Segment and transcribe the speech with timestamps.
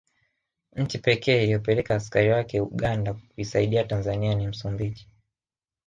[0.75, 5.07] Nchi pekee iliyopeleka askari wake Uganda kuisaidia Tanzania ni Msumbiji